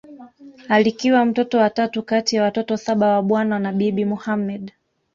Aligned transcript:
Alikiwa 0.67 1.25
mtoto 1.25 1.57
wa 1.57 1.69
tatu 1.69 2.03
kati 2.03 2.35
ya 2.35 2.43
watoto 2.43 2.77
saba 2.77 3.13
wa 3.15 3.21
Bwana 3.21 3.59
na 3.59 3.73
Bibi 3.73 4.05
Mohamed 4.05 4.73